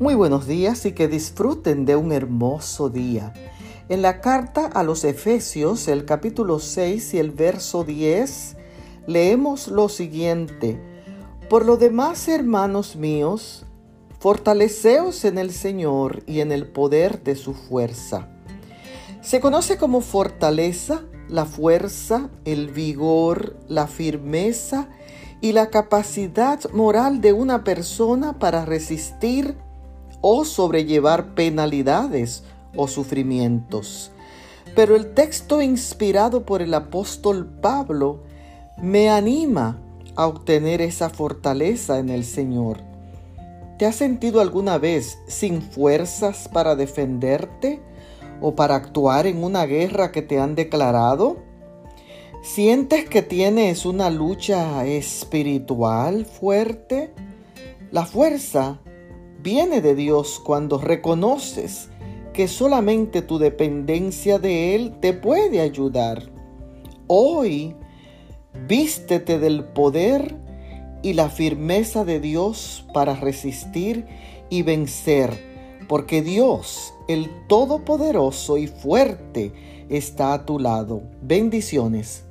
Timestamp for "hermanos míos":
12.28-13.66